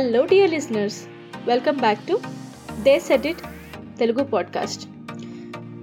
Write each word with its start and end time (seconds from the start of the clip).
Hello 0.00 0.24
dear 0.24 0.50
listeners 0.50 0.96
welcome 1.46 1.76
back 1.76 1.98
to 2.08 2.20
the 2.82 2.98
set 2.98 3.26
it 3.26 3.38
Telugu 3.98 4.24
podcast 4.24 4.88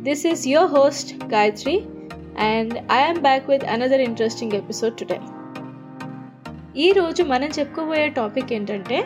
this 0.03 0.27
is 0.27 0.47
your 0.47 0.71
host 0.71 1.25
Gayatri 1.25 1.81
and 2.39 2.91
I'm 2.91 3.21
back 3.21 3.49
with 3.49 3.63
another 3.63 4.01
interesting 4.01 4.51
episode 4.53 4.93
today 4.93 5.19
ఈరోజు 6.77 7.23
మనం 7.23 7.49
చెప్పుకోబోయే 7.59 8.07
topic 8.09 8.53
ఏంటంటే 8.53 9.05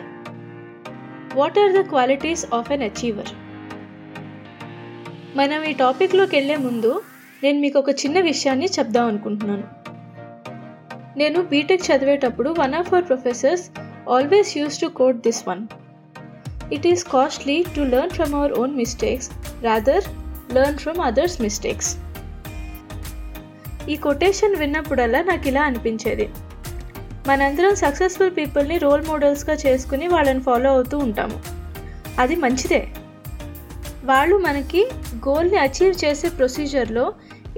what 1.34 1.58
are 1.58 1.72
the 1.72 1.88
qualities 1.88 2.46
of 2.54 2.72
an 2.72 2.82
achiever 2.82 3.28
మనం 5.36 5.62
ఈ 5.62 5.72
టాపిక్లోకి 5.72 6.36
వెళ్ళే 6.36 6.56
ముందు 6.56 7.02
నేను 7.42 7.60
మీకు 7.60 7.78
ఒక 7.78 7.90
చిన్న 7.90 8.20
విషయాన్ని 8.20 8.66
చెప్దాం 8.66 9.06
అనుకుంటున్నాను. 9.06 9.64
నేను 11.18 11.42
బీటెక్ 11.42 11.82
చదివేటప్పుడు 11.82 12.54
one 12.58 12.74
of 12.74 12.94
our 12.94 13.08
professors 13.08 13.70
always 14.06 14.54
used 14.56 14.80
to 14.80 14.90
quote 14.90 15.22
this 15.22 15.44
one. 15.44 15.68
It 16.70 16.84
is 16.84 17.04
costly 17.04 17.64
to 17.64 17.84
learn 17.84 18.10
from 18.10 18.34
our 18.34 18.50
own 18.56 18.76
mistakes, 18.76 19.30
rather, 19.62 20.00
learn 20.50 20.78
from 20.78 21.00
others' 21.00 21.38
mistakes. 21.40 21.88
ఈ 23.88 23.94
కొటేషన్ 23.96 24.52
విన్నప్పుడల్లా 24.56 25.20
నాకు 25.22 25.46
ఇలా 25.48 25.62
అనిపించేది 25.62 26.26
మనందరం 27.28 27.72
సక్సెస్ఫుల్ 27.82 28.30
పీపుల్ని 28.36 28.76
రోల్ 28.78 29.02
మోడల్స్గా 29.08 29.54
చేసుకుని 29.64 30.06
వాళ్ళని 30.08 30.42
ఫాలో 30.42 30.68
అవుతూ 30.70 30.96
ఉంటాము 30.98 31.38
అది 32.18 32.36
మంచిదే 32.36 32.80
వాళ్ళు 34.10 34.36
మనకి 34.46 34.82
గోల్ని 35.26 35.58
అచీవ్ 35.64 35.96
చేసే 36.04 36.28
ప్రొసీజర్లో 36.38 37.04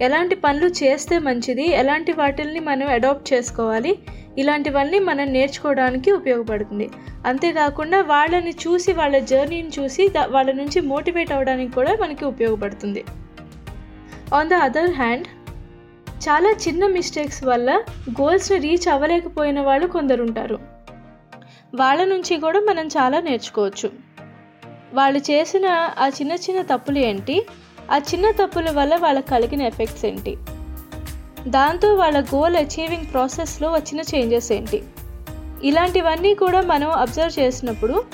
ఎలాంటి 0.07 0.37
పనులు 0.45 0.69
చేస్తే 0.81 1.19
మంచిది 1.29 1.67
ఎలాంటి 1.81 2.13
వాటిల్ని 2.13 2.61
మనం 2.71 2.89
అడాప్ట్ 2.97 3.33
చేసుకోవాలి 3.33 3.93
ఇలాంటివన్నీ 4.39 4.99
మనం 4.99 5.27
నేర్చుకోవడానికి 5.33 6.13
ఉపయోగపడుతుంది. 6.13 6.91
అంతేకాకుండా 7.27 8.01
వాళ్ళని 8.01 8.51
చూసి 8.51 8.93
వాళ్ళ 8.93 9.19
జర్నీని 9.19 9.71
చూసి 9.79 10.13
వాళ్ళ 10.29 10.53
నుంచి 10.53 10.81
మోటివేట్ 10.81 11.33
అవ్వడానికి 11.33 11.73
కూడా 11.75 11.97
మనకి 12.01 12.25
ఉపయోగపడుతుంది. 12.25 13.05
ఆన్ 14.35 14.49
ద 14.49 14.55
అదర్ 14.55 14.91
హ్యాండ్ 14.91 15.29
చాలా 16.29 16.51
చిన్న 16.69 16.87
మిస్టేక్స్ 16.87 17.45
వల్ల 17.45 17.71
గోల్స్ని 18.11 18.59
రీచ్ 18.59 18.89
అవ్వలేకపోయిన 18.89 19.61
వాళ్ళు 19.61 19.87
కొందరు 19.87 20.23
ఉంటారు 20.23 20.59
వాళ్ళ 21.75 22.05
నుంచి 22.05 22.35
కూడా 22.41 22.61
మనం 22.61 22.87
చాలా 22.87 23.21
నేర్చుకోవచ్చు. 23.21 23.91
వాళ్ళు 24.95 25.19
చేసిన 25.19 25.67
ఆ 25.99 26.09
చిన్న 26.09 26.33
చిన్న 26.33 26.61
తప్పులు 26.63 26.99
ఏంటి? 26.99 27.47
ఆ 27.93 27.97
చిన్న 27.99 28.31
తప్పుల 28.31 28.71
వల్ల 28.71 28.97
వాళ్ళకి 28.97 29.29
కలిగిన 29.29 29.63
ఎఫెక్ట్స్ 29.63 30.05
ఏంటి? 30.05 30.37
దాంతో 31.49 31.95
వాళ్ళ 31.95 32.21
గోల్ 32.21 32.57
అచీవింగ్ 32.57 33.13
ప్రాసెస్లో 33.13 33.71
వచ్చిన 33.73 34.01
చేంజెస్ 34.01 34.53
ఏంటి? 34.53 34.83
ఇలాంటివన్నీ 35.63 36.35
కూడా 36.35 36.61
మనం 36.61 36.91
అబ్జర్వ్ 36.91 37.41
చేసినప్పుడు 37.41 38.05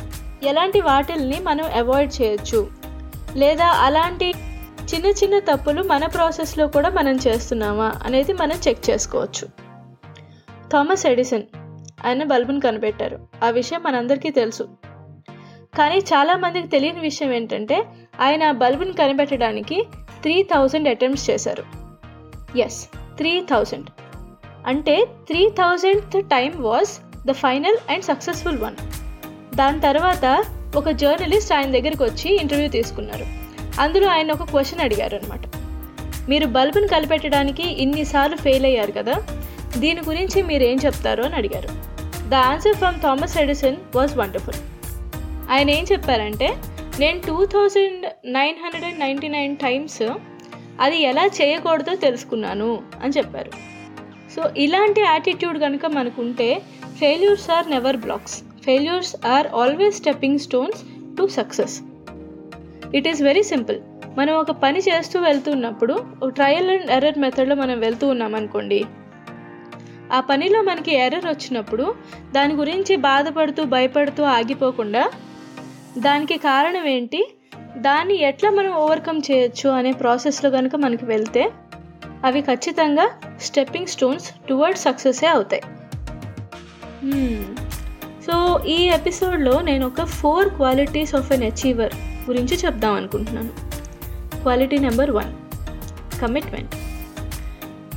ఎలాంటి 0.42 0.80
వాటిల్ని 0.80 1.40
మనం 1.40 1.64
అవాయిడ్ 1.64 2.22
చేయొచ్చు? 2.22 2.70
లేదా 3.36 3.66
అలాంటి 3.66 4.32
చిన్న 4.94 5.06
చిన్న 5.06 5.38
తప్పులు 5.38 5.82
మన 5.82 6.06
ప్రాసెస్లో 6.06 6.66
కూడా 6.66 6.88
మనం 6.88 7.18
చేస్తున్నామా 7.26 7.92
అనేది 8.04 8.32
మనం 8.32 8.60
చెక్ 8.68 8.90
చేసుకోవచ్చు. 8.90 9.48
థామస్ 10.72 11.06
ఎడిసన్ 11.06 11.42
ఆయన 12.06 12.24
బల్బును 12.24 12.60
కనిపెట్టారు. 12.60 13.18
ఆ 13.44 13.50
విషయం 13.50 13.82
మనందరికీ 13.82 14.30
తెలుసు. 14.30 14.68
కానీ 15.78 15.98
చాలామందికి 15.98 16.68
తెలియని 16.68 17.00
విషయం 17.00 17.32
ఏంటంటే 17.32 17.84
ఆయన 18.20 18.50
బల్బును 18.50 18.90
బల్బుని 18.90 18.92
కనిపెట్టడానికి 18.92 19.86
త్రీ 20.22 20.42
థౌజండ్ 20.42 20.88
అటెంప్ట్స్ 20.88 21.30
చేశారు. 21.30 21.64
Yes 22.58 22.88
three 23.20 23.40
thousand. 23.50 23.86
అంటే 24.66 25.04
three 25.26 25.48
thousand 25.48 26.24
time 26.24 26.52
was 26.56 27.18
the 27.26 27.32
final 27.32 27.76
and 27.90 28.04
successful 28.04 28.58
one. 28.58 28.76
దాని 29.56 29.80
తర్వాత 29.80 30.44
ఒక 30.76 30.90
జర్నలిస్ట్ 30.90 31.52
ఆయన 31.52 31.70
దగ్గరికి 31.70 32.02
వచ్చి 32.02 32.36
ఇంటర్వ్యూ 32.36 32.68
తీసుకున్నారు. 32.68 33.26
అందులో 33.80 34.08
ఆయన 34.08 34.32
ఒక 34.32 34.42
క్వశ్చన్ 34.42 34.80
అడిగారు 34.80 35.16
అనమాట 35.16 35.40
మీరు 36.28 36.46
బల్బును 36.46 36.88
కలిపెట్టడానికి 36.88 37.62
ఇన్నిసార్లు 37.62 38.36
ఫెయిల్ 38.36 38.64
అయ్యారు 38.64 38.92
కదా? 38.92 39.14
దీని 39.78 40.00
గురించి 40.00 40.42
మీరు 40.42 40.62
ఏం 40.62 40.78
చెప్తారు 40.86 41.22
అని 41.22 41.34
అడిగారు. 41.34 41.68
The 42.28 42.34
answer 42.34 42.76
from 42.76 43.00
Thomas 43.00 43.38
Edison 43.38 43.76
was 43.94 44.16
wonderful. 44.16 44.60
ఆయన 45.50 45.70
ఏం 45.70 45.86
చెప్పారంటే 45.92 46.56
నేను 47.00 47.20
two 47.20 47.46
thousand 47.46 48.06
nine 48.26 48.56
hundred 48.64 48.84
and 48.84 49.00
ninety 49.00 49.28
nine 49.28 49.56
times 49.56 50.02
అది 50.80 51.02
ఎలా 51.02 51.26
చేయకూడదో 51.26 51.94
తెలుసుకున్నాను 51.94 52.82
అని 53.02 53.12
చెప్పారు. 53.18 53.50
సో 54.34 54.50
ఇలాంటి 54.56 55.00
యాటిట్యూడ్ 55.00 55.58
కనుక 55.58 55.86
మనకుంటే 55.86 56.62
failures 56.98 57.50
are 57.50 57.70
never 57.70 57.96
blocks 57.96 58.42
failures 58.64 59.26
are 59.26 59.46
always 59.46 59.96
stepping 59.96 60.38
stones 60.38 60.80
to 61.16 61.26
success 61.26 61.82
it 62.94 63.08
is 63.08 63.22
very 63.22 63.42
simple 63.42 63.78
మనం 64.18 64.34
ఒక 64.34 64.50
పని 64.50 64.78
చేస్తూ 64.78 65.20
వెళ్తున్నప్పుడు 65.20 65.92
ఒక 66.22 66.28
ట్రయల్ 66.28 66.70
అండ్ 66.70 66.90
ఎర్రర్ 66.90 67.18
మెథడ్లో 67.18 67.54
మనం 67.54 67.78
వెళ్తూ 67.78 68.08
ఉన్నాం 68.08 68.34
అనుకోండి 68.34 68.84
ఆ 70.12 70.20
పనిలో 70.20 70.62
మనకి 70.62 70.94
ఎర్రర్ 70.94 71.26
వచ్చినప్పుడు 71.26 71.94
దాని 72.32 72.54
గురించి 72.54 72.96
బాధపడుతూ 72.96 73.64
భయపడుతూ 73.64 74.22
ఆగిపోకుండా 74.22 75.10
దానికి 75.98 76.36
కారణం 76.36 76.86
ఏంటి? 76.86 77.20
దాన్ని 77.76 78.22
ఎట్లా 78.22 78.50
మనం 78.50 78.72
ఓవర్కమ్ 78.72 79.20
చేయొచ్చు 79.30 79.70
అనే 79.70 79.92
ప్రాసెస్లో 79.92 80.50
కనుక 80.50 80.76
మనకి 80.76 81.04
వెళ్తే 81.04 81.50
అవి 82.24 82.40
ఖచ్చితంగా 82.40 83.10
స్టెప్పింగ్ 83.40 83.86
స్టోన్స్ 83.86 84.30
టువర్డ్ 84.48 84.78
సక్సెసే 84.78 85.26
అవుతాయి. 85.26 85.62
Hmm. 87.04 87.58
సో 88.26 88.60
ఈ 88.64 88.88
ఎపిసోడ్లో 88.88 89.60
నేను 89.60 89.86
ఒక 89.86 90.04
four 90.04 90.48
qualities 90.48 91.14
of 91.14 91.32
an 91.32 91.42
achiever 91.42 91.92
గురించి 92.30 92.56
చెప్దాం 92.56 92.94
అనుకుంటున్నాను. 92.94 93.48
క్వాలిటీ 94.42 94.78
నెంబర్ 94.78 95.10
వన్ 95.10 95.34
కమిట్మెంట్ 96.20 96.74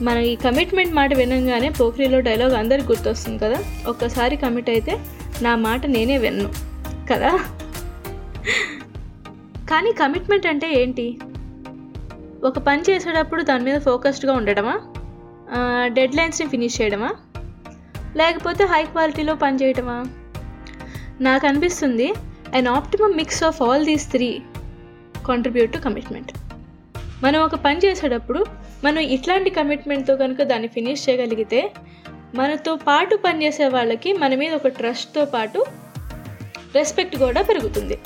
మన 0.01 0.17
ఈ 0.17 0.35
కమిట్మెంట్ 0.35 0.93
మాట 0.93 1.13
వినంగానే 1.13 1.69
పోఖ్రీలో 1.69 2.19
డైలాగ్ 2.19 2.53
అందరికి 2.53 2.87
గుర్తొస్తుంది 2.87 3.37
కదా? 3.37 3.57
ఒక్కసారి 3.87 4.35
కమిట్ 4.35 4.69
అయితే 4.69 4.99
నా 5.41 5.55
మాట 5.55 5.85
నేనే 5.85 6.17
విన్ను. 6.17 6.49
కదా? 7.11 7.39
కానీ 9.69 9.91
కమిట్మెంట్ 9.91 10.47
అంటే 10.47 10.67
ఏంటి? 10.81 11.05
ఒక 12.47 12.57
పని 12.67 12.81
చేసేటప్పుడు 12.89 13.41
దాని 13.43 13.63
మీద 13.63 13.77
ఫోకస్డ్గా 13.79 14.33
ఉండడమా? 14.33 14.75
డెడ్ 15.97 16.15
లైన్స్ని 16.15 16.47
ఫినిష్ 16.49 16.81
చేయడమా? 16.81 17.09
లేకపోతే 18.17 18.63
హై 18.63 18.83
క్వాలిటీలో 18.83 19.35
పని 19.35 19.59
చేయడమా 19.63 19.97
నాకు 21.21 21.47
అనిపిస్తుంది 21.47 22.07
an 22.57 22.67
optimum 22.67 23.13
mix 23.13 23.43
of 23.43 23.61
all 23.61 23.85
these 23.85 24.11
three 24.11 24.29
contribute 25.27 25.73
to 25.73 25.77
commitment 25.77 26.31
మనం 27.23 27.39
ఒక 27.41 27.55
పని 27.55 27.79
చేసేటప్పుడు 27.85 28.39
మనం 28.83 29.01
ఇట్లాంటి 29.15 29.49
కమిట్మెంట్తో 29.49 30.15
కనుక 30.15 30.43
దాన్ని 30.43 30.67
ఫినిష్ 30.67 31.09
చేయగలిగితే 31.09 31.59
మనతో 32.35 32.75
పాటు 32.87 33.15
పనిచేసే 33.15 33.67
వాళ్ళకి 33.67 34.13
మన 34.13 34.35
మీద 34.35 34.53
ఒక 34.53 34.67
ట్రస్ట్తో 34.67 35.25
పాటు 35.25 35.59
రెస్పెక్ట్ 36.75 37.15
కూడా 37.15 37.41
పెరుగుతుంది. 37.41 37.97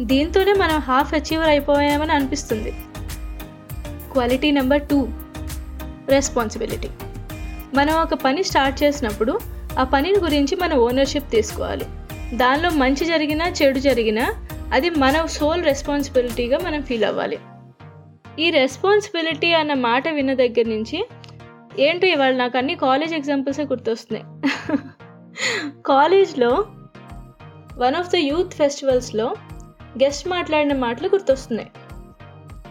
దీంతోనే 0.00 0.52
మనం 0.52 0.78
హాఫ్ 0.78 1.14
అచీవర్ 1.14 1.48
అయిపోయామని 1.48 2.12
అనిపిస్తుంది. 2.12 2.70
Quality 4.12 4.50
number 4.50 4.82
two. 4.82 5.08
రెస్పాన్సిబిలిటీ. 6.08 6.88
మనం 7.74 7.94
ఒక 7.94 8.14
పని 8.14 8.42
స్టార్ట్ 8.42 8.82
చేసినప్పుడు 8.82 9.38
ఆ 9.78 9.84
పనిని 9.84 10.18
గురించి 10.18 10.56
మన 10.56 10.74
ఓనర్షిప్ 10.74 11.30
తీసుకోవాలి. 11.30 11.86
దానిలో 12.34 12.70
మంచి 12.70 13.06
జరిగినా 13.06 13.48
చెడు 13.48 13.78
జరిగినా 13.78 14.34
అది 14.72 14.90
మన 14.90 15.26
సోల్ 15.26 15.64
రెస్పాన్సిబిలిటీగా 15.64 16.58
మనం 16.58 16.82
ఫీల్ 16.82 17.04
అవ్వాలి. 17.04 17.38
ఈ 18.38 18.50
రెస్పాన్సిబిలిటీ 18.50 19.52
అన్న 19.52 19.74
మాట 19.74 20.08
విన్న 20.08 20.34
దగ్గర 20.34 20.64
నుంచి 20.68 21.08
ఏంటో 21.78 22.06
ఇవాళ 22.06 22.36
నాకు 22.36 22.58
అన్ని 22.58 22.74
కాలేజ్ 22.74 23.14
ఎగ్జాంపుల్సే 23.14 23.62
గుర్తొస్తున్నాయి. 23.62 24.42
కాలేజ్లో 25.86 26.64
వన్ 27.76 27.94
ఆఫ్ 27.94 28.08
ద 28.08 28.16
యూత్ 28.16 28.54
ఫెస్టివల్స్లో 28.54 29.34
గెస్ట్ 30.02 30.28
మాట్లాడిన 30.28 30.74
మాటలు 30.76 31.08
గుర్తొస్తున్నాయి. 31.08 31.70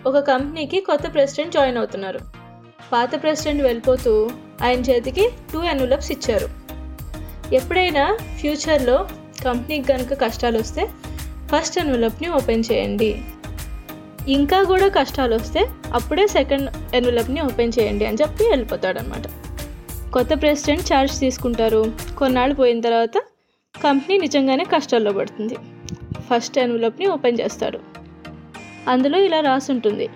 ఒక 0.10 0.18
కంపెనీకి 0.32 0.80
కొత్త 0.80 1.06
ప్రెసిడెంట్ 1.14 1.54
జాయిన్ 1.54 1.78
అవుతున్నారు. 1.78 2.20
పాత 2.94 3.12
ప్రెసిడెంట్ 3.24 3.64
వెళ్ళిపోతూ 3.64 4.14
ఆయన 4.66 4.80
చేతికి 4.90 5.26
టూ 5.54 5.64
ఎన్వలప్స్ 5.64 6.12
ఇచ్చారు. 6.12 6.48
ఎప్పుడైనా 7.56 8.04
ఫ్యూచర్లో 8.40 8.98
కంపెనీకి 9.46 9.88
కనుక 9.88 10.14
కష్టాలు 10.24 10.58
వస్తే 10.58 10.84
ఫస్ట్ 11.52 11.80
ఎన్వలప్ని 11.80 12.30
ఓపెన్ 12.30 12.64
చేయండి. 12.72 13.12
ఇంకా 14.36 14.64
కూడా 14.64 14.88
కష్టాలు 14.88 15.36
వస్తే 15.36 15.62
అప్పుడే 15.94 16.28
సెకండ్ 16.28 16.70
ఎన్వలప్ని 16.96 17.42
ఓపెన్ 17.42 17.76
చేయండి 17.80 18.06
అని 18.06 18.20
చెప్పి 18.22 18.44
వెళ్ళిపోతాడనమాట 18.50 19.28
కొత్త 20.14 20.34
ప్రెసిడెంట్ 20.42 20.86
ఛార్జ్ 20.92 21.16
తీసుకుంటారు. 21.20 21.82
కొన్నాళ్ళు 22.18 22.56
పోయిన 22.56 22.80
తర్వాత 22.82 23.18
కంపెనీ 23.76 24.18
నిజంగానే 24.18 24.64
కష్టాల్లో 24.74 25.12
పడుతుంది. 25.12 25.58
ఫస్ట్ 26.30 26.58
ఎన్వలప్ని 26.60 27.08
ఓపెన్ 27.08 27.40
చేస్తాడు. 27.42 27.80
అందులో 28.94 29.18
ఇలా 29.28 29.40
రాసి 29.40 29.70
ఉంటుంది 29.72 30.08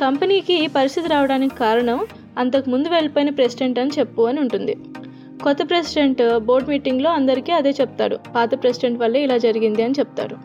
కంపెనీకి 0.00 0.54
ఈ 0.64 0.66
పరిస్థితి 0.66 1.08
రావడానికి 1.08 1.54
కారణం 1.54 1.98
అంతకు 2.38 2.70
ముందు 2.70 2.88
వెళ్ళిపోయిన 2.88 3.30
ప్రెసిడెంట్ 3.30 3.78
అని 3.78 3.92
చెప్పు 3.98 4.22
అని 4.22 4.40
ఉంటుంది. 4.40 4.74
కొత్త 5.44 5.62
ప్రెసిడెంట్ 5.70 6.22
బోర్డ్ 6.38 6.68
మీటింగ్లో 6.68 7.10
అందరికీ 7.10 7.52
అదే 7.52 7.70
చెప్తాడు. 7.80 8.16
పాత 8.36 8.50
ప్రెసిడెంట్ 8.62 9.00
వల్లే 9.02 9.20
ఇలా 9.22 9.36
జరిగింది 9.36 9.82
అని 9.82 9.94
చెప్తాడు. 9.98 10.36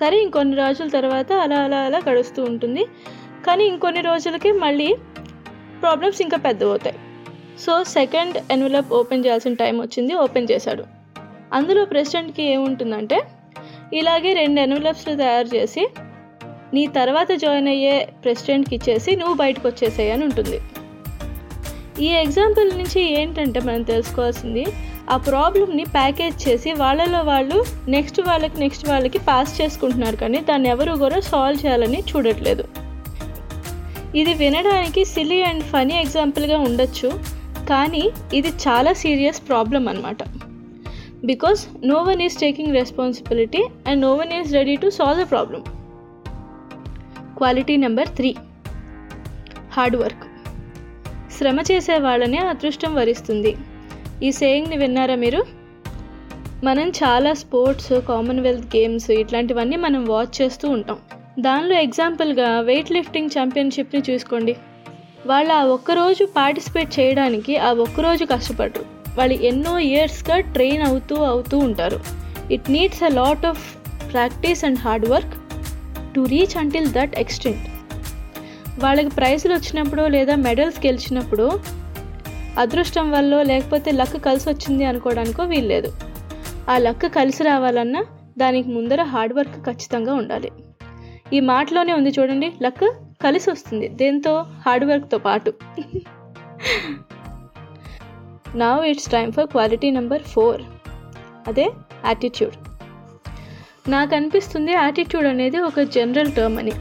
సరే 0.00 0.16
ఇంకొన్ని 0.22 0.56
రోజుల 0.56 0.88
తర్వాత 0.88 1.32
అలా 1.44 1.58
అలా 1.66 1.78
అలా 1.78 2.00
గడుస్తూ 2.08 2.40
ఉంటుంది. 2.44 2.82
కానీ 3.46 3.64
ఇంకొన్ని 3.64 4.00
రోజులకి 4.00 4.52
మళ్ళీ 4.64 4.88
ప్రాబ్లమ్స్ 5.82 6.22
ఇంకా 6.22 6.38
పెద్ద 6.46 6.62
అవుతాయి 6.64 6.98
సో 7.64 7.84
సెకండ్ 7.96 8.36
ఎన్వలప్ 8.50 8.92
ఓపెన్ 8.92 9.24
చేయాల్సిన 9.26 9.54
టైం 9.54 9.74
వచ్చింది 9.80 10.14
ఓపెన్ 10.24 10.48
చేశాడు. 10.52 10.84
అందులో 11.52 11.84
ప్రెసిడెంట్కి 11.84 12.42
ఏముంటుందంటే 12.54 13.18
ఇలాగే 13.96 14.32
రెండు 14.32 14.58
ఎన్వలప్స్లు 14.60 15.14
తయారు 15.16 15.48
చేసి 15.56 15.82
నీ 16.74 16.86
తర్వాత 16.96 17.30
జాయిన్ 17.32 17.68
అయ్యే 17.68 17.94
ప్రెసిడెంట్కి 18.24 18.74
ఇచ్చేసి 18.74 19.10
నువ్వు 19.16 19.34
బయటకు 19.34 19.68
వచ్చేసాయి 19.68 20.10
అని 20.10 20.24
ఉంటుంది. 20.24 20.58
ఈ 22.06 22.08
ఎగ్జాంపుల్ 22.24 22.68
నుంచి 22.78 23.00
ఏంటంటే 23.20 23.60
మనం 23.60 23.82
తెలుసుకోవాల్సింది 23.82 24.64
ఆ 25.10 25.16
ప్రాబ్లమ్ని 25.16 25.84
ప్యాకేజ్ 25.84 26.48
చేసి 26.48 26.72
వాళ్ళలో 26.72 27.20
వాళ్ళు 27.22 27.58
నెక్స్ట్ 27.88 28.20
వాళ్ళకి 28.20 28.60
నెక్స్ట్ 28.60 28.84
వాళ్ళకి 28.88 29.18
పాస్ 29.28 29.60
చేసుకుంటున్నారు 29.60 30.16
కానీ 30.16 30.40
దాన్ని 30.40 30.68
ఎవరు 30.68 30.92
కూడా 31.04 31.20
సాల్వ్ 31.20 31.62
చేయాలని 31.64 32.02
చూడట్లేదు. 32.10 32.64
ఇది 34.14 34.34
వినడానికి 34.34 35.04
సిలీ 35.04 35.42
అండ్ 35.42 35.64
ఫనీ 35.72 35.96
ఎగ్జాంపుల్గా 36.04 36.58
ఉండొచ్చు 36.58 37.10
కానీ 37.68 38.10
ఇది 38.34 38.52
చాలా 38.66 38.92
సీరియస్ 38.92 39.40
ప్రాబ్లం 39.48 39.88
అనమాట 39.88 40.18
because 41.24 41.66
no 41.84 42.02
one 42.02 42.22
is 42.22 42.40
taking 42.40 42.74
responsibility 42.74 43.64
and 43.86 44.00
no 44.00 44.14
one 44.14 44.32
is 44.32 44.52
ready 44.52 44.76
to 44.76 44.88
solve 44.88 45.24
the 45.24 45.30
problem 45.30 45.64
quality 47.36 47.76
number 47.76 48.08
three 48.08 48.34
hard 49.72 49.96
work 49.96 50.24
శ్రమ 51.32 51.58
చేసే 51.72 51.98
వాళ్ళనే 51.98 52.38
అదృష్టం 52.38 52.94
వరిస్తుంది. 52.94 53.56
ఈ 54.22 54.30
సేయింగ్ని 54.30 54.76
విన్నారా 54.76 55.14
మీరు? 55.14 55.46
మనం 56.64 56.88
చాలా 56.88 57.32
స్పోర్ట్స్ 57.32 57.92
కామన్వెల్త్ 58.08 58.76
గేమ్స్ 58.76 59.10
ఇట్లాంటివన్నీ 59.10 59.76
మనం 59.76 60.04
వాచ్ 60.04 60.42
చేస్తూ 60.42 60.68
ఉంటాం. 60.68 60.98
దానిలో 61.40 61.80
ఎగ్జాంపుల్గా 61.80 62.60
వెయిట్ 62.60 62.92
లిఫ్టింగ్ 62.92 63.30
ఛాంపియన్షిప్ని 63.38 64.02
చూసుకోండి. 64.10 64.56
వాళ్ళు 65.26 65.52
ఆ 65.52 65.64
ఒక్కరోజు 65.64 66.24
పార్టిసిపేట్ 66.24 67.00
చేయడానికి 67.00 67.56
ఆ 67.56 67.72
ఒక్కరోజు 67.72 68.24
కష్టపడరు. 68.24 68.97
వాళ్ళు 69.18 69.36
ఎన్నో 69.50 69.72
ఇయర్స్గా 69.88 70.36
ట్రైన్ 70.56 70.82
అవుతూ 70.88 71.16
అవుతూ 71.32 71.56
ఉంటారు. 71.68 71.98
It 72.54 72.68
needs 72.74 73.02
a 73.08 73.10
lot 73.20 73.46
of 73.50 73.64
practice 74.12 74.62
and 74.68 74.80
hard 74.84 75.06
work 75.14 75.34
to 76.14 76.20
reach 76.34 76.56
until 76.62 76.88
that 76.98 77.16
extent 77.22 77.66
వాళ్ళకి 78.84 79.10
ప్రైజులు 79.18 79.54
వచ్చినప్పుడు 79.54 80.02
లేదా 80.14 80.34
మెడల్స్ 80.46 80.78
గెలిచినప్పుడు 80.86 81.46
అదృష్టం 82.62 83.06
వల్ల 83.14 83.40
లేకపోతే 83.50 83.90
లక్ 84.00 84.16
కలిసి 84.28 84.46
వచ్చింది 84.50 84.84
అనుకోవడానికో 84.90 85.42
వీల్లేదు. 85.52 85.90
ఆ 86.72 86.74
లక్ 86.86 87.06
కలిసి 87.18 87.42
రావాలన్నా 87.48 88.02
దానికి 88.42 88.68
ముందర 88.76 89.02
హార్డ్ 89.12 89.34
వర్క్ 89.38 89.58
ఖచ్చితంగా 89.66 90.12
ఉండాలి. 90.14 90.50
ఈ 91.36 91.38
మాటలోనే 91.50 91.92
ఉంది 91.98 92.10
చూడండి 92.16 92.48
లక్ 92.64 92.84
కలిసి 93.24 93.48
వస్తుంది. 93.50 93.86
దేంతో? 94.00 94.32
హార్డ్ 94.64 94.86
వర్క్తో 94.90 95.18
పాటు. 95.26 95.50
Now 98.56 98.84
it's 98.84 99.10
time 99.10 99.32
for 99.32 99.46
quality 99.46 99.90
number 99.90 100.22
four 100.22 100.62
అదే 101.48 101.70
యాటిట్యూడ్ 102.06 102.52
నాకు 103.90 104.14
అనిపిస్తుంది 104.14 104.72
యాటిట్యూడ్ 104.72 105.26
అనేది 105.26 105.58
ఒక 105.58 105.80
జనరల్ 105.80 106.32
టర్మ్ 106.32 106.58
అని. 106.58 106.72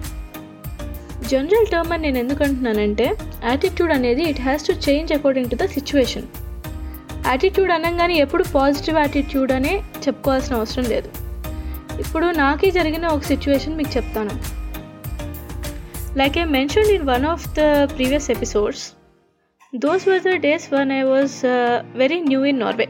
జనరల్ 1.27 1.67
టర్మ్ 1.67 1.91
అని 1.91 2.03
నేను 2.03 2.17
ఎందుకు 2.17 2.43
అంటున్నానంటే 2.43 3.17
యాటిట్యూడ్ 3.45 3.91
అనేది 3.91 4.23
it 4.23 4.41
has 4.41 4.67
to 4.67 4.71
change 4.71 5.13
according 5.13 5.49
to 5.49 5.55
the 5.55 5.65
situation 5.65 6.23
attitude 7.27 7.71
అనగానే 7.71 8.15
ఎప్పుడు 8.15 8.43
పాజిటివ్ 8.55 8.97
యాటిట్యూడ్ 8.97 9.51
అనే 9.51 9.83
చెప్పుకోవాల్సిన 10.07 10.55
అవసరం 10.55 10.83
లేదు. 10.83 11.09
ఇప్పుడు 11.99 12.25
నాకే 12.25 12.71
జరిగిన 12.71 13.07
ఒక 13.07 13.21
సిచ్యువేషన్ 13.21 13.77
మీకు 13.77 13.97
చెప్తాను. 13.97 14.29
Like 16.17 16.37
I 16.37 16.43
mention 16.43 16.89
in 16.91 17.03
one 17.03 17.25
of 17.25 17.47
the 17.47 17.59
previous 17.83 18.31
episodes 18.31 18.91
those 19.73 20.03
were 20.09 20.21
the 20.25 20.33
days 20.43 20.65
when 20.73 20.91
I 20.97 20.99
was 21.09 21.33
very 22.01 22.17
new 22.27 22.41
in 22.49 22.59
Norway 22.63 22.85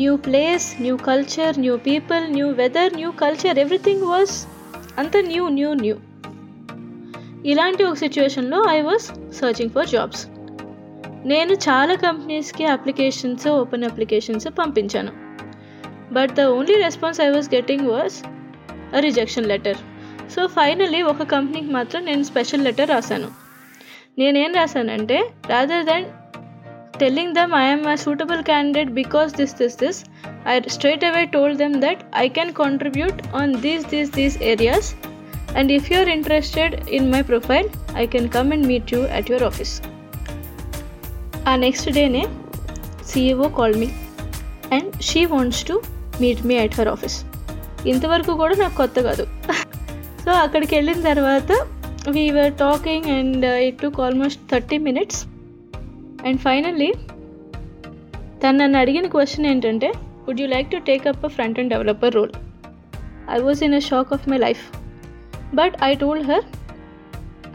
new 0.00 0.12
place 0.24 0.66
new 0.84 0.94
culture 1.08 1.54
new 1.64 1.74
people 1.86 2.24
new 2.36 2.46
weather 2.60 2.92
new 3.00 3.10
culture 3.20 3.58
everything 3.62 4.02
was 4.12 4.34
అంత 5.02 5.12
new 5.28 5.44
new 5.58 5.70
new 5.82 5.96
ఇలాంటి 7.52 7.84
ఒక 7.88 7.98
సిచ్యువేషన్లో 8.02 8.58
I 8.72 8.80
was 8.88 9.06
searching 9.40 9.72
for 9.76 9.92
jobs 9.94 10.24
నేను 11.32 11.54
చాలా 11.66 11.96
కంపెనీస్కి 12.06 12.66
applications 12.74 13.46
open 13.60 13.86
applications 13.90 14.48
పంపించాను. 14.60 15.12
But 16.18 16.34
the 16.40 16.48
only 16.56 16.78
response 16.86 17.22
I 17.26 17.30
was 17.36 17.48
getting 17.56 17.88
was 17.94 18.18
a 18.96 19.06
rejection 19.08 19.50
letter 19.52 19.80
so 20.34 20.42
finally 20.58 21.02
ఒక 21.12 21.30
కంపెనీకి 21.36 21.72
మాత్రం 21.78 22.04
నేను 22.10 22.24
స్పెషల్ 22.32 22.66
లెటర్ 22.68 22.92
రాశాను. 22.96 23.30
నేనేం 24.18 24.52
రాశానంటే 24.58 25.16
rather 25.50 25.86
than 25.88 26.04
telling 27.00 27.34
them 27.38 27.54
I'm 27.60 27.84
a 27.88 27.96
suitable 28.02 28.42
candidate 28.50 28.90
because 28.98 29.30
this 29.38 29.54
this 29.60 29.76
this 29.80 29.98
I 30.46 30.54
straight 30.68 31.04
away 31.08 31.22
told 31.34 31.58
them 31.58 31.74
that 31.84 32.02
I 32.16 32.26
can 32.28 32.52
contribute 32.60 33.18
on 33.40 33.54
these 33.64 33.86
these 33.92 34.12
these 34.12 34.36
areas 34.52 34.88
and 35.56 35.72
if 35.72 35.88
you 35.92 35.98
are 35.98 36.12
interested 36.14 36.74
in 36.90 37.08
my 37.14 37.22
profile 37.22 37.68
I 37.96 38.06
can 38.06 38.28
come 38.28 38.52
and 38.52 38.66
meet 38.66 38.92
you 38.94 39.00
at 39.18 39.30
your 39.30 39.46
office 39.50 39.74
ఆ 41.46 41.54
next 41.56 41.90
డేనే 41.90 42.24
CEO 43.06 43.48
call 43.58 43.76
me 43.76 43.88
and 44.72 44.90
she 45.02 45.22
wants 45.26 45.64
to 45.64 45.76
meet 46.20 46.42
me 46.46 46.56
at 46.58 46.76
her 46.80 46.88
office 46.88 47.18
ఇంతవరకు 47.86 48.32
కూడా 48.34 48.54
నాకు 48.54 48.76
కొత్త 48.76 48.98
కాదు. 49.00 49.24
So 50.22 50.30
అక్కడికి 50.42 50.72
వెళ్ళిన 50.74 51.00
తర్వాత 51.08 51.50
we 52.16 52.24
were 52.36 52.52
talking 52.64 53.06
and 53.16 53.44
it 53.66 53.78
took 53.82 54.00
almost 54.06 54.40
thirty 54.52 54.78
minutes 54.88 55.20
and 56.28 56.40
finally 56.46 56.90
తను 58.42 58.56
నన్ను 58.60 58.78
అడిగిన 58.82 59.06
క్వశ్చన్ 59.14 59.46
ఏంటంటే 59.52 59.90
would 60.26 60.40
you 60.42 60.48
like 60.54 60.70
to 60.74 60.80
take 60.90 61.04
up 61.12 61.24
a 61.28 61.32
front 61.36 61.60
end 61.62 61.72
developer 61.74 62.14
role 62.14 62.32
I 63.36 63.38
was 63.48 63.62
in 63.68 63.76
a 63.80 63.84
shock 63.90 64.12
of 64.18 64.26
my 64.32 64.40
life 64.46 64.64
but 65.52 65.74
I 65.80 65.94
told 65.94 66.24
her 66.24 66.40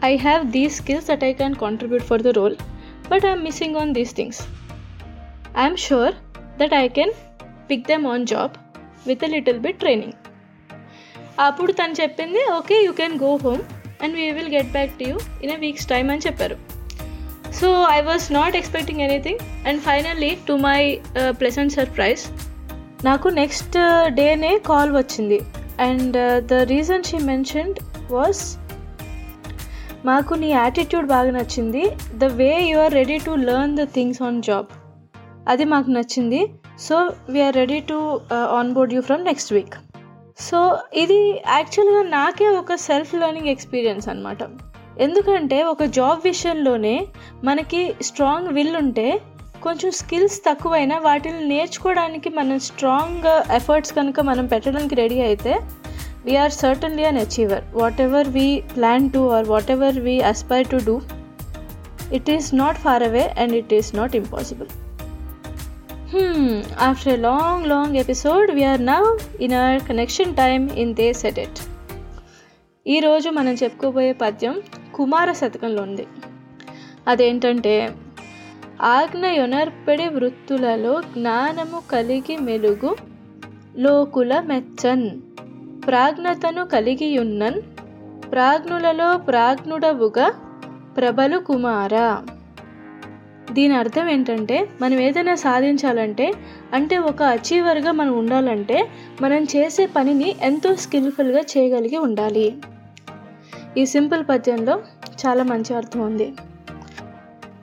I 0.02 0.16
have 0.16 0.52
these 0.52 0.76
skills 0.76 1.06
that 1.06 1.22
I 1.22 1.32
can 1.32 1.54
contribute 1.54 2.02
for 2.02 2.18
the 2.18 2.32
role, 2.32 2.54
but 3.10 3.24
I'm 3.24 3.42
missing 3.42 3.76
on 3.76 3.92
these 3.92 4.12
things. 4.12 4.36
I'm 5.54 5.76
sure 5.76 6.12
that 6.58 6.72
I 6.72 6.88
can 6.88 7.10
pick 7.68 7.86
them 7.86 8.06
on 8.06 8.24
job 8.26 8.56
with 9.06 9.22
a 9.22 9.28
little 9.28 9.58
bit 9.58 9.76
training. 9.80 10.14
అప్పుడు 11.40 11.72
తను 11.72 11.94
చెప్పింది 12.00 12.40
okay 12.56 12.76
you 12.86 12.90
can 12.92 13.14
go 13.18 13.30
home 13.36 13.62
and 14.04 14.14
we 14.20 14.26
will 14.38 14.52
get 14.58 14.70
back 14.76 14.92
to 15.00 15.04
you 15.10 15.16
in 15.44 15.52
a 15.56 15.58
week's 15.64 15.88
time 15.92 16.10
అని 16.14 16.24
చెప్పారు. 16.26 16.56
So 17.58 17.68
I 17.96 18.00
was 18.08 18.26
not 18.38 18.54
expecting 18.60 19.02
anything 19.06 19.42
and 19.68 19.80
finally 19.88 20.30
to 20.48 20.54
my 20.68 20.80
pleasant 21.40 21.74
surprise 21.78 22.24
నాకు 23.08 23.28
next 23.40 23.76
డేనే 24.20 24.52
call 24.70 24.90
వచ్చింది. 25.00 25.38
And 25.88 26.16
the 26.52 26.64
reason 26.72 27.06
she 27.10 27.18
mentioned 27.32 27.78
was 28.16 28.42
మాకు 30.08 30.32
నీ 30.42 30.48
attitude 30.52 31.06
బాగా 31.14 31.30
నచ్చింది. 31.38 31.82
The 32.22 32.26
way 32.40 32.50
you 32.70 32.76
are 32.84 32.94
ready 33.00 33.18
to 33.26 33.32
learn 33.48 33.74
the 33.80 33.84
things 33.96 34.20
on 34.28 34.40
job 34.48 34.70
అది 35.52 35.64
మాకు 35.72 35.90
నచ్చింది. 35.98 36.40
So 36.86 36.96
we're 37.34 37.56
ready 37.62 37.78
to 37.90 37.98
on 38.58 38.72
board 38.76 38.92
you 38.96 39.00
from 39.08 39.24
next 39.30 39.52
week 39.56 39.74
so 40.42 40.58
ఇది 41.02 41.18
యాక్చువల్గా 41.50 42.02
నాకే 42.12 42.48
ఒక 42.56 42.76
సెల్ఫ్ 42.84 43.12
లెర్నింగ్ 43.14 43.52
ఎక్స్పీరియన్స్ 43.52 44.06
అనమాట 44.08 44.42
ఎందుకంటే 45.00 45.58
ఒక 45.64 45.82
జాబ్ 45.96 46.22
విషయంలోనే 46.26 46.96
మనకి 47.44 47.82
స్ట్రాంగ్ 48.08 48.50
విల్ 48.52 48.76
ఉంటే 48.80 49.06
కొంచెం 49.62 49.90
స్కిల్స్ 49.98 50.38
తక్కువైనా 50.44 50.96
వాటిని 51.00 51.40
నేర్చుకోవడానికి 51.48 52.28
మనం 52.30 52.58
స్ట్రాంగ్ 52.66 53.26
ఎఫర్ట్స్ 53.56 53.94
కనుక 53.98 54.20
మనం 54.22 54.44
పెట్టడానికి 54.46 54.94
రెడీ 54.94 55.18
అయితే 55.22 55.52
we're 56.24 56.54
certainly 56.58 57.04
an 57.04 57.20
achiever 57.20 57.64
whatever 58.00 58.30
we 58.30 58.46
plan 58.74 59.08
to 59.10 59.22
or 59.36 59.48
whatever 59.70 59.98
we 60.00 60.16
aspire 60.30 60.70
to 60.70 60.80
do 60.84 60.96
it 62.12 62.30
is 62.30 62.48
not 62.54 62.78
far 62.78 63.04
away 63.04 63.26
and 63.38 63.56
it 63.56 63.72
is 63.72 63.90
not 63.96 64.16
impossible 64.16 64.70
Hmm, 66.16 66.54
after 66.60 67.14
a 67.14 67.20
long, 67.20 67.66
long 67.66 67.94
episode, 67.94 68.50
we 68.50 68.62
are 68.62 68.80
now 68.82 69.04
in 69.42 69.50
our 69.50 69.86
connection 69.88 70.28
time 70.28 70.68
in 70.82 70.94
They 70.94 71.10
Said 71.10 71.38
It. 71.38 71.62
ఈరోజు 72.86 73.30
మనం 73.30 73.52
చెప్పుకోబోయే 73.52 74.12
పద్యం 74.12 74.62
కుమార 74.94 75.32
శతకంలో 75.32 75.82
ఉంది. 75.82 76.06
అదేంటంటే 77.08 77.94
ఆజ్ఞయొనర్పడి 78.82 80.08
వృత్తులలో 80.08 81.00
జ్ఞానము 81.00 81.90
కలిగి 81.90 82.36
మెలుగు 82.36 82.96
లోకుల 83.76 84.40
మెచ్చన్. 84.40 85.10
ప్రాజ్ఞతను 85.86 86.66
కలిగియున్నన్ 86.66 87.62
ప్రాజ్ఞులలో 88.32 89.18
ప్రాజ్ఞుడవుగా 89.18 90.28
ప్రబలు 90.96 91.38
కుమార. 91.38 92.22
దీని 93.52 93.74
అర్థం 93.74 94.08
ఏంటంటే 94.08 94.68
మనం 94.80 95.00
ఏదైనా 95.00 95.34
సాధించాలంటే 95.34 96.32
అంటే 96.72 96.98
ఒక 96.98 97.22
అచీవర్గా 97.22 97.92
మనం 97.92 98.18
ఉండాలంటే 98.18 98.88
మనం 99.20 99.42
చేసే 99.44 99.86
పనిని 99.86 100.36
ఎంతో 100.42 100.74
స్కిల్ఫుల్గా 100.74 101.40
చేయగలిగి 101.40 101.96
ఉండాలి. 101.96 102.56
ఈ 103.76 103.86
సింపుల్ 103.86 104.24
పద్యంలో 104.28 104.82
చాలా 105.22 105.42
మంచి 105.42 105.74
అర్థం 105.74 106.00
ఉంది. 106.00 106.32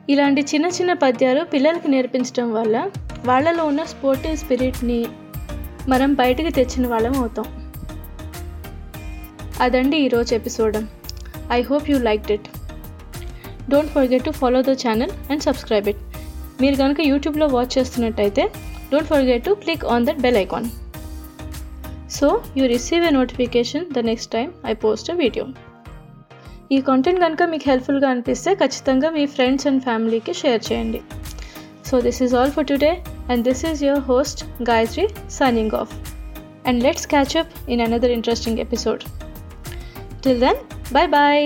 ఇలాంటి 0.10 0.42
చిన్న 0.42 0.66
చిన్న 0.66 0.94
పద్యాలు 0.94 1.44
పిల్లలకి 1.44 1.88
నేర్పించడం 1.88 2.54
వల్ల 2.54 2.92
వాళ్ళలో 3.26 3.66
ఉన్న 3.66 3.84
స్పోర్టివ్ 3.84 4.38
స్పిరిట్ని 4.38 5.06
మనం 5.90 6.14
బయటికి 6.14 6.50
తెచ్చిన 6.50 6.88
వాళ్ళం 6.88 7.16
అవుతాం. 7.16 7.46
అదండి 9.62 9.98
ఈరోజు 9.98 10.36
episode. 10.36 10.78
I 11.52 11.62
hope 11.62 11.90
you 11.90 12.00
liked 12.00 12.32
it 12.32 12.48
don't 13.70 13.92
forget 13.92 14.26
to 14.26 14.32
follow 14.32 14.62
the 14.62 14.74
channel 14.84 15.14
and 15.32 15.44
subscribe 15.44 15.88
it 15.92 16.02
మీరు 16.62 16.76
కనుక 16.76 17.00
యూట్యూబ్లో 17.02 17.48
watch 17.48 17.74
చేస్తున్నట్టయితే 17.78 18.44
don't 18.92 19.10
forget 19.14 19.46
to 19.46 19.54
click 19.64 19.86
on 19.86 20.06
that 20.08 20.22
bell 20.22 20.38
icon 20.38 20.68
so 22.18 22.28
you 22.58 22.66
receive 22.68 23.04
a 23.04 23.14
notification 23.20 23.86
the 23.96 24.04
next 24.10 24.32
time 24.32 24.50
I 24.72 24.76
post 24.84 25.10
a 25.12 25.18
video 25.24 25.46
ఈ 26.72 26.78
content 26.82 27.20
కనుక 27.20 27.44
మీకు 27.52 27.66
హెల్ప్ఫుల్గా 27.70 28.08
అనిపిస్తే 28.14 28.52
ఖచ్చితంగా 28.56 29.10
మీ 29.10 29.26
ఫ్రెండ్స్ 29.36 29.68
అండ్ 29.70 29.82
ఫ్యామిలీకి 29.84 30.34
షేర్ 30.34 30.62
చేయండి. 30.70 31.00
So 31.90 32.02
this 32.02 32.20
is 32.26 32.34
all 32.36 32.52
for 32.52 32.66
today 32.66 32.92
and 33.30 33.44
this 33.50 33.64
is 33.66 33.84
your 33.84 34.04
host 34.10 34.42
Gayatri 34.70 35.06
signing 35.38 35.76
off 35.82 35.94
and 36.68 36.82
let's 36.84 37.08
catch 37.08 37.36
up 37.42 37.54
in 37.70 37.82
another 37.82 38.14
interesting 38.18 38.60
episode 38.66 39.04
till 40.24 40.42
then 40.46 40.60
bye 40.94 41.10
bye 41.18 41.46